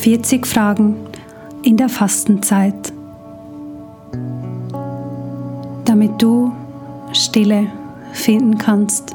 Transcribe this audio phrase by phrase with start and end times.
[0.00, 0.96] 40 Fragen
[1.62, 2.90] in der Fastenzeit,
[5.84, 6.52] damit du
[7.12, 7.70] Stille
[8.14, 9.14] finden kannst.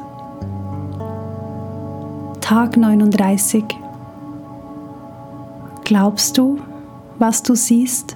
[2.40, 3.64] Tag 39.
[5.82, 6.60] Glaubst du,
[7.18, 8.14] was du siehst?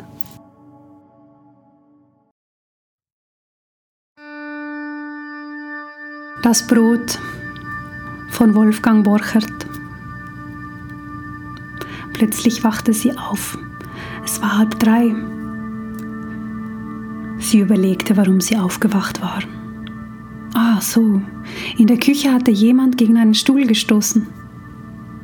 [6.45, 7.19] Das Brot
[8.31, 9.61] von Wolfgang Borchert.
[12.21, 13.57] Plötzlich wachte sie auf.
[14.23, 15.15] Es war halb drei.
[17.39, 19.43] Sie überlegte, warum sie aufgewacht war.
[20.53, 21.23] Ah, so.
[21.79, 24.27] In der Küche hatte jemand gegen einen Stuhl gestoßen.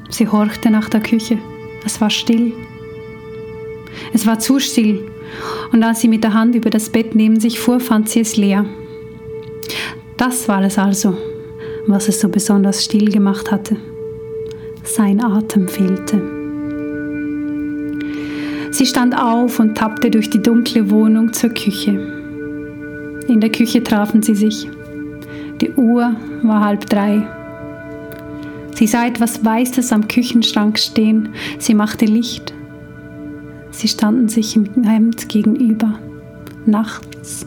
[0.08, 1.36] Sie horchte nach der Küche.
[1.84, 2.54] Es war still.
[4.14, 5.06] Es war zu still.
[5.72, 8.38] Und als sie mit der Hand über das Bett neben sich fuhr, fand sie es
[8.38, 8.64] leer.
[10.16, 11.14] Das war es also,
[11.86, 13.76] was es so besonders still gemacht hatte.
[14.82, 16.35] Sein Atem fehlte.
[18.86, 21.90] Sie stand auf und tappte durch die dunkle Wohnung zur Küche.
[23.26, 24.68] In der Küche trafen sie sich.
[25.60, 27.26] Die Uhr war halb drei.
[28.76, 31.30] Sie sah etwas Weißes am Küchenschrank stehen.
[31.58, 32.54] Sie machte Licht.
[33.72, 35.98] Sie standen sich im Hemd gegenüber.
[36.64, 37.44] Nachts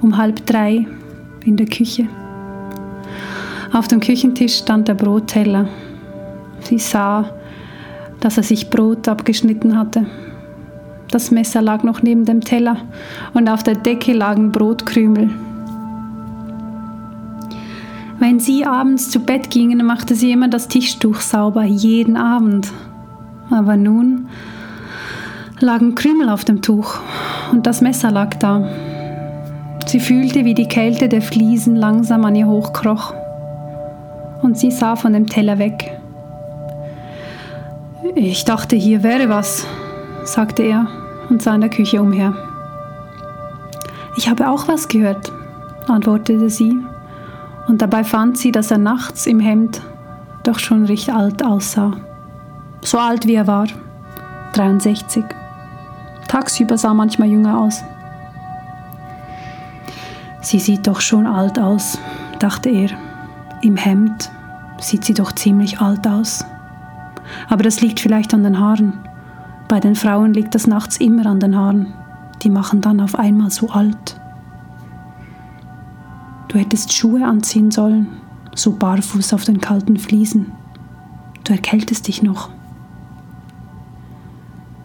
[0.00, 0.88] um halb drei
[1.44, 2.08] in der Küche.
[3.72, 5.68] Auf dem Küchentisch stand der Brotteller.
[6.62, 7.32] Sie sah,
[8.18, 10.04] dass er sich Brot abgeschnitten hatte.
[11.10, 12.76] Das Messer lag noch neben dem Teller
[13.34, 15.30] und auf der Decke lagen Brotkrümel.
[18.20, 22.68] Wenn sie abends zu Bett gingen, machte sie immer das Tischtuch sauber, jeden Abend.
[23.50, 24.28] Aber nun
[25.58, 27.00] lagen Krümel auf dem Tuch
[27.50, 28.68] und das Messer lag da.
[29.86, 33.14] Sie fühlte, wie die Kälte der Fliesen langsam an ihr hochkroch.
[34.42, 35.98] Und sie sah von dem Teller weg.
[38.14, 39.66] Ich dachte, hier wäre was,
[40.24, 40.99] sagte er
[41.30, 42.34] und sah in der Küche umher.
[44.16, 45.32] Ich habe auch was gehört,
[45.86, 46.78] antwortete sie
[47.68, 49.80] und dabei fand sie, dass er nachts im Hemd
[50.42, 51.92] doch schon recht alt aussah.
[52.82, 53.66] So alt wie er war,
[54.54, 55.24] 63.
[56.28, 57.82] Tagsüber sah manchmal jünger aus.
[60.42, 61.98] Sie sieht doch schon alt aus,
[62.38, 62.90] dachte er.
[63.62, 64.30] Im Hemd
[64.80, 66.44] sieht sie doch ziemlich alt aus.
[67.48, 68.94] Aber das liegt vielleicht an den Haaren.
[69.70, 71.94] Bei den Frauen liegt das nachts immer an den Haaren.
[72.42, 74.20] Die machen dann auf einmal so alt.
[76.48, 78.08] Du hättest Schuhe anziehen sollen,
[78.52, 80.50] so barfuß auf den kalten Fliesen.
[81.44, 82.50] Du erkältest dich noch.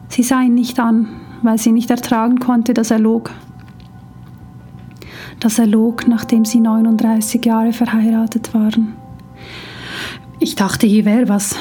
[0.10, 1.08] Sie sah ihn nicht an,
[1.42, 3.32] weil sie nicht ertragen konnte, dass er log.
[5.40, 8.94] Dass er log, nachdem sie 39 Jahre verheiratet waren.
[10.40, 11.56] Ich dachte, hier wäre was,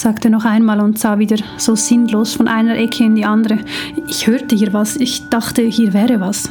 [0.00, 3.58] sagte noch einmal und sah wieder so sinnlos von einer Ecke in die andere.
[4.06, 6.50] Ich hörte hier was, ich dachte, hier wäre was.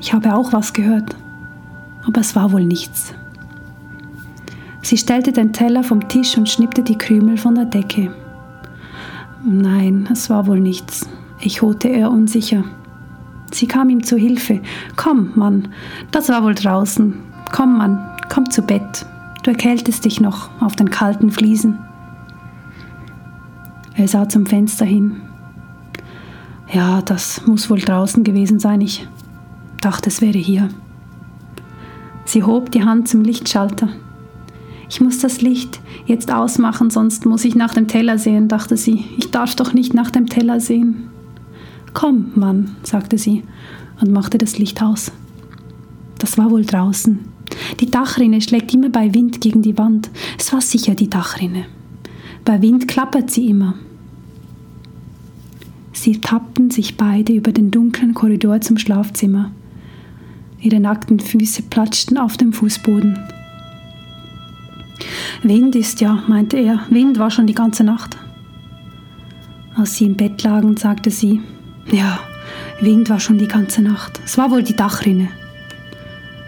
[0.00, 1.16] Ich habe auch was gehört
[2.06, 3.14] aber es war wohl nichts.
[4.82, 8.14] Sie stellte den Teller vom Tisch und schnippte die Krümel von der Decke.
[9.42, 11.08] Nein, es war wohl nichts,
[11.40, 12.64] echote er unsicher.
[13.52, 14.60] Sie kam ihm zu Hilfe.
[14.96, 15.68] Komm, Mann,
[16.10, 17.14] das war wohl draußen.
[17.52, 17.98] Komm, Mann,
[18.28, 19.06] komm zu Bett.
[19.42, 21.78] Du erkältest dich noch auf den kalten Fliesen.
[23.96, 25.20] Er sah zum Fenster hin.
[26.72, 28.80] Ja, das muss wohl draußen gewesen sein.
[28.80, 29.06] Ich
[29.80, 30.68] dachte, es wäre hier.
[32.24, 33.88] Sie hob die Hand zum Lichtschalter.
[34.88, 39.04] Ich muss das Licht jetzt ausmachen, sonst muss ich nach dem Teller sehen, dachte sie.
[39.18, 41.08] Ich darf doch nicht nach dem Teller sehen.
[41.92, 43.44] Komm, Mann, sagte sie
[44.00, 45.12] und machte das Licht aus.
[46.18, 47.20] Das war wohl draußen.
[47.80, 50.10] Die Dachrinne schlägt immer bei Wind gegen die Wand.
[50.38, 51.66] Es war sicher die Dachrinne.
[52.44, 53.74] Bei Wind klappert sie immer.
[55.92, 59.50] Sie tappten sich beide über den dunklen Korridor zum Schlafzimmer.
[60.60, 63.18] Ihre nackten Füße platschten auf dem Fußboden.
[65.42, 66.80] Wind ist ja, meinte er.
[66.90, 68.16] Wind war schon die ganze Nacht.
[69.74, 71.40] Als sie im Bett lagen, sagte sie,
[71.90, 72.20] ja,
[72.80, 74.20] Wind war schon die ganze Nacht.
[74.24, 75.28] Es war wohl die Dachrinne.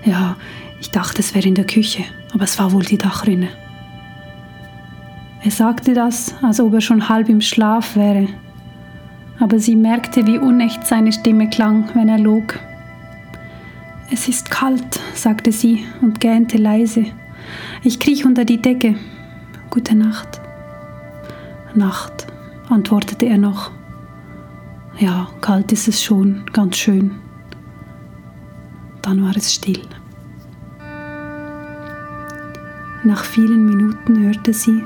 [0.04, 0.36] Ja,
[0.80, 3.48] ich dachte, es wäre in der Küche, aber es war wohl die Dachrinne.
[5.46, 8.26] Er sagte das, als ob er schon halb im Schlaf wäre.
[9.38, 12.58] Aber sie merkte, wie unecht seine Stimme klang, wenn er log.
[14.10, 17.04] Es ist kalt, sagte sie und gähnte leise.
[17.84, 18.96] Ich kriech unter die Decke.
[19.70, 20.40] Gute Nacht.
[21.76, 22.26] Nacht,
[22.68, 23.70] antwortete er noch.
[24.98, 27.12] Ja, kalt ist es schon, ganz schön.
[29.00, 29.82] Dann war es still.
[33.04, 34.82] Nach vielen Minuten hörte sie,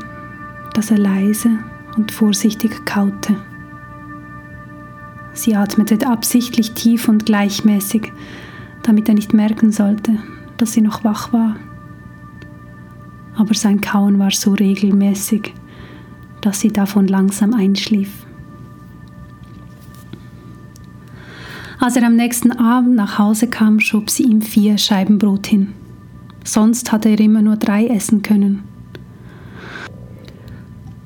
[0.80, 1.58] dass er leise
[1.98, 3.36] und vorsichtig kaute.
[5.34, 8.10] Sie atmete absichtlich tief und gleichmäßig,
[8.82, 10.16] damit er nicht merken sollte,
[10.56, 11.56] dass sie noch wach war.
[13.36, 15.52] Aber sein Kauen war so regelmäßig,
[16.40, 18.24] dass sie davon langsam einschlief.
[21.78, 25.74] Als er am nächsten Abend nach Hause kam, schob sie ihm vier Scheiben Brot hin.
[26.42, 28.69] Sonst hatte er immer nur drei essen können.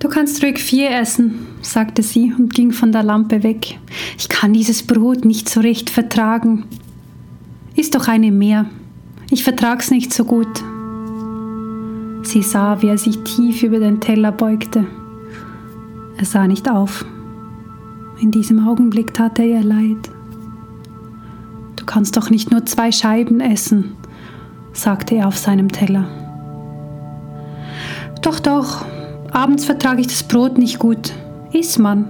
[0.05, 3.79] Du kannst ruhig vier essen, sagte sie und ging von der Lampe weg.
[4.19, 6.67] Ich kann dieses Brot nicht so recht vertragen.
[7.75, 8.67] Iss doch eine mehr.
[9.31, 10.62] Ich vertrag's nicht so gut.
[12.23, 14.87] Sie sah, wie er sich tief über den Teller beugte.
[16.19, 17.06] Er sah nicht auf.
[18.21, 20.11] In diesem Augenblick tat er ihr leid.
[21.77, 23.97] Du kannst doch nicht nur zwei Scheiben essen,
[24.75, 26.06] sagte er auf seinem Teller.
[28.21, 28.85] Doch, doch,
[29.35, 31.13] abends vertrage ich das Brot nicht gut.
[31.53, 32.07] Iss man,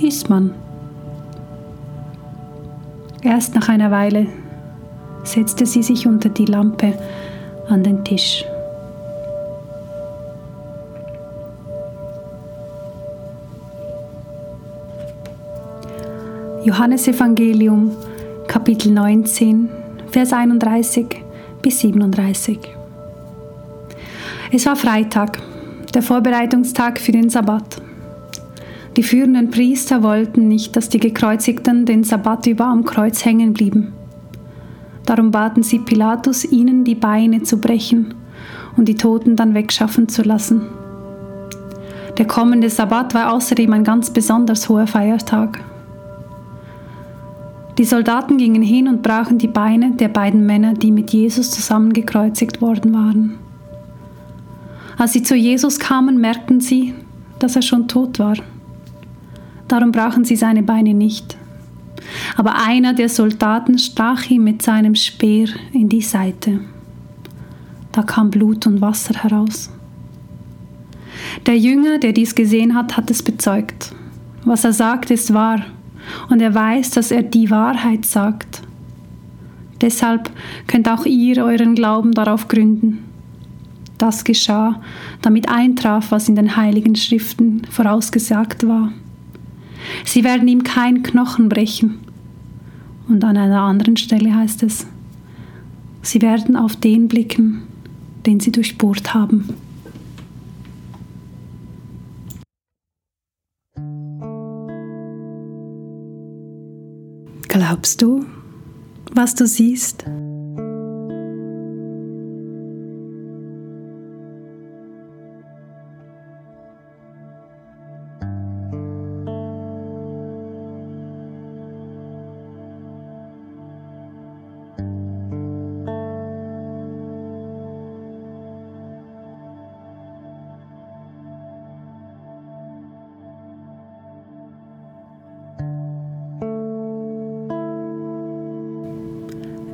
[0.00, 0.54] iss man.
[3.22, 4.26] Erst nach einer Weile
[5.22, 6.94] setzte sie sich unter die Lampe
[7.68, 8.44] an den Tisch.
[16.64, 17.92] Johannesevangelium
[18.46, 19.68] Kapitel 19,
[20.10, 21.06] Vers 31
[21.60, 22.58] bis 37.
[24.52, 25.38] Es war Freitag,
[25.94, 27.82] der Vorbereitungstag für den Sabbat.
[28.96, 33.92] Die führenden Priester wollten nicht, dass die Gekreuzigten den Sabbat über am Kreuz hängen blieben.
[35.04, 38.14] Darum baten sie Pilatus, ihnen die Beine zu brechen
[38.76, 40.62] und die Toten dann wegschaffen zu lassen.
[42.18, 45.60] Der kommende Sabbat war außerdem ein ganz besonders hoher Feiertag.
[47.78, 52.60] Die Soldaten gingen hin und brachen die Beine der beiden Männer, die mit Jesus zusammengekreuzigt
[52.60, 53.41] worden waren.
[55.02, 56.94] Als sie zu Jesus kamen, merkten sie,
[57.40, 58.36] dass er schon tot war.
[59.66, 61.36] Darum brachen sie seine Beine nicht.
[62.36, 66.60] Aber einer der Soldaten stach ihm mit seinem Speer in die Seite.
[67.90, 69.70] Da kam Blut und Wasser heraus.
[71.46, 73.92] Der Jünger, der dies gesehen hat, hat es bezeugt.
[74.44, 75.62] Was er sagt, ist wahr
[76.30, 78.62] und er weiß, dass er die Wahrheit sagt.
[79.80, 80.30] Deshalb
[80.68, 83.11] könnt auch ihr euren Glauben darauf gründen.
[84.02, 84.80] Das geschah,
[85.20, 88.92] damit eintraf, was in den heiligen Schriften vorausgesagt war.
[90.04, 92.00] Sie werden ihm kein Knochen brechen.
[93.06, 94.88] Und an einer anderen Stelle heißt es,
[96.02, 97.62] sie werden auf den blicken,
[98.26, 99.50] den sie durchbohrt haben.
[107.46, 108.26] Glaubst du,
[109.14, 110.04] was du siehst?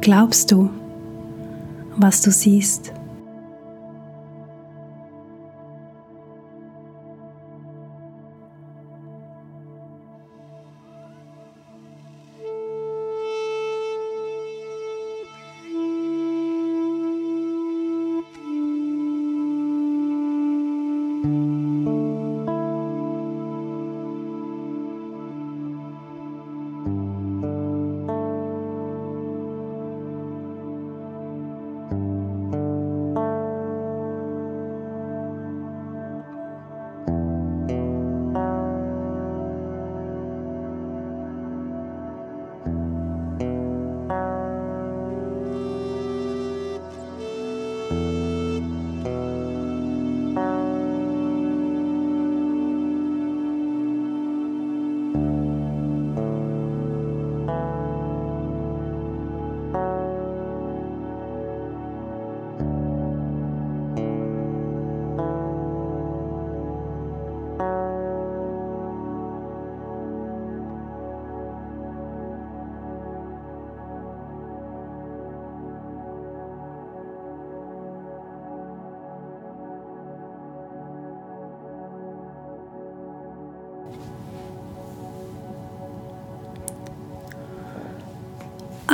[0.08, 0.70] Glaubst du,
[1.98, 2.94] was du siehst?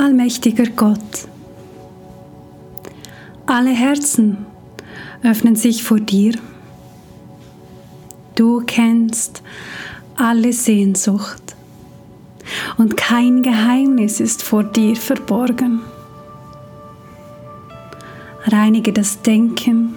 [0.05, 1.27] Allmächtiger Gott,
[3.47, 4.45] alle Herzen
[5.23, 6.35] öffnen sich vor dir.
[8.35, 9.41] Du kennst
[10.15, 11.55] alle Sehnsucht
[12.77, 15.79] und kein Geheimnis ist vor dir verborgen.
[18.45, 19.95] Reinige das Denken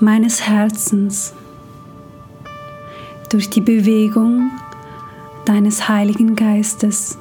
[0.00, 1.32] meines Herzens
[3.30, 4.50] durch die Bewegung
[5.44, 7.18] deines Heiligen Geistes,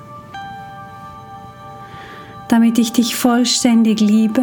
[2.47, 4.41] damit ich dich vollständig liebe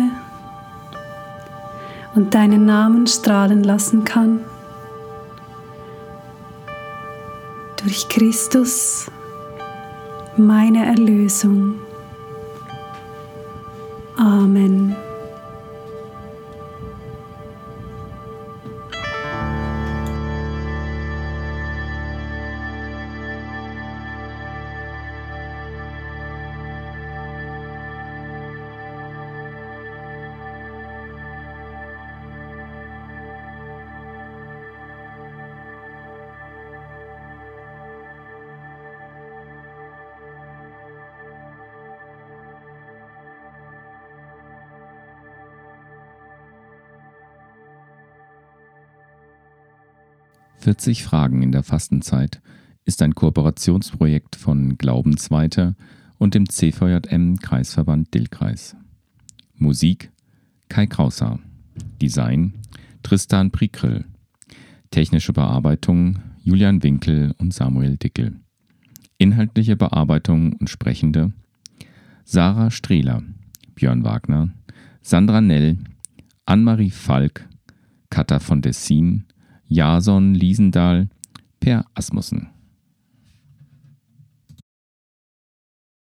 [2.15, 4.41] und deinen Namen strahlen lassen kann.
[7.83, 9.11] Durch Christus,
[10.37, 11.75] meine Erlösung.
[14.17, 14.97] Amen.
[50.65, 52.41] 40 Fragen in der Fastenzeit
[52.87, 55.77] ist ein Kooperationsprojekt von Glaubensweiter
[56.17, 58.75] und dem CVJM Kreisverband Dillkreis.
[59.57, 60.11] Musik
[60.71, 61.39] Kai Krauser.
[62.01, 62.55] Design
[63.03, 64.07] Tristan Prikrill.
[64.91, 68.41] Technische Bearbeitung Julian Winkel und Samuel Dickel.
[69.19, 71.35] Inhaltliche Bearbeitung und Sprechende
[72.25, 73.23] Sarah Strehler,
[73.75, 74.49] Björn Wagner,
[75.03, 75.77] Sandra Nell,
[76.47, 77.51] Anne-Marie Falk,
[78.09, 79.27] Katha von Dessin,
[79.75, 81.09] Jason Liesendahl,
[81.59, 82.54] Per Asmussen.